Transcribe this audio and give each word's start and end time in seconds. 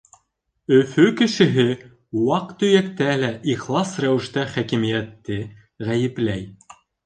Өфө 0.77 1.03
кешеһе 1.19 1.65
ваҡ-төйәктә 2.31 3.11
лә 3.27 3.31
ихлас 3.55 3.95
рәүештә 4.07 4.49
хакимиәтте 4.57 5.41
ғәйепләй. 5.91 6.53